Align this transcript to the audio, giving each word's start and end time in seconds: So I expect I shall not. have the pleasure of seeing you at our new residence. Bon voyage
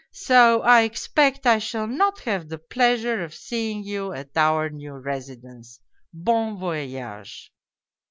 So 0.09 0.61
I 0.63 0.81
expect 0.81 1.45
I 1.45 1.59
shall 1.59 1.85
not. 1.85 2.21
have 2.21 2.49
the 2.49 2.57
pleasure 2.57 3.23
of 3.23 3.35
seeing 3.35 3.83
you 3.83 4.13
at 4.13 4.35
our 4.35 4.67
new 4.71 4.95
residence. 4.95 5.79
Bon 6.11 6.57
voyage 6.57 7.51